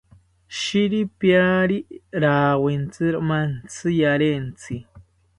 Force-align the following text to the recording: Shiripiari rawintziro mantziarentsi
Shiripiari 0.59 1.77
rawintziro 2.23 3.17
mantziarentsi 3.29 4.75